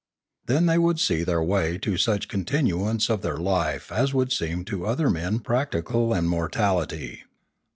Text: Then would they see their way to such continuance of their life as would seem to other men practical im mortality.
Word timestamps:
Then 0.47 0.65
would 0.81 0.97
they 0.97 0.99
see 0.99 1.23
their 1.23 1.43
way 1.43 1.77
to 1.77 1.95
such 1.95 2.27
continuance 2.27 3.07
of 3.07 3.21
their 3.21 3.37
life 3.37 3.91
as 3.91 4.15
would 4.15 4.31
seem 4.31 4.65
to 4.65 4.87
other 4.87 5.11
men 5.11 5.37
practical 5.41 6.11
im 6.15 6.25
mortality. 6.25 7.21